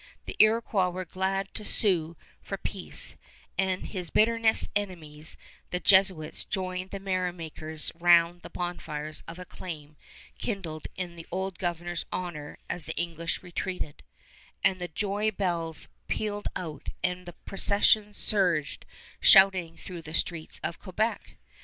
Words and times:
The 0.25 0.35
Iroquois 0.39 0.89
were 0.89 1.05
glad 1.05 1.53
to 1.53 1.63
sue 1.63 2.17
for 2.41 2.57
peace, 2.57 3.15
and 3.55 3.85
his 3.85 4.09
bitterest 4.09 4.71
enemies, 4.75 5.37
the 5.69 5.79
Jesuits, 5.79 6.43
joined 6.43 6.89
the 6.89 6.99
merrymakers 6.99 7.91
round 7.93 8.41
the 8.41 8.49
bonfires 8.49 9.21
of 9.27 9.37
acclaim 9.37 9.95
kindled 10.39 10.87
in 10.95 11.17
the 11.17 11.27
old 11.31 11.59
Governor's 11.59 12.03
honor 12.11 12.57
as 12.67 12.87
the 12.87 12.95
English 12.97 13.43
retreated, 13.43 14.01
and 14.63 14.81
the 14.81 14.87
joy 14.87 15.29
bells 15.29 15.87
pealed 16.07 16.47
out, 16.55 16.89
and 17.03 17.31
processions 17.45 18.17
surged 18.17 18.87
shouting 19.19 19.77
through 19.77 20.01
the 20.01 20.15
streets 20.15 20.59
of 20.63 20.79
Quebec! 20.79 21.37